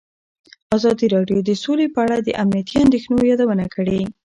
ازادي 0.75 1.07
راډیو 1.15 1.39
د 1.43 1.49
سوله 1.63 1.85
په 1.95 1.99
اړه 2.05 2.17
د 2.21 2.29
امنیتي 2.43 2.75
اندېښنو 2.85 3.19
یادونه 3.31 3.65
کړې. 3.75 4.01